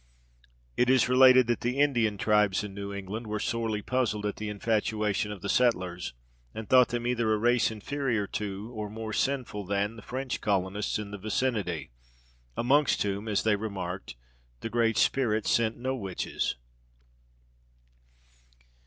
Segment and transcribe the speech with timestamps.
[0.75, 4.49] It is related that the Indian tribes in New England were sorely puzzled at the
[4.49, 6.13] infatuation of the settlers,
[6.55, 10.97] and thought them either a race inferior to, or more sinful than the French colonists
[10.97, 11.91] in the vicinity,
[12.57, 14.15] amongst whom, as they remarked,
[14.61, 16.55] "the Great Spirit sent no witches."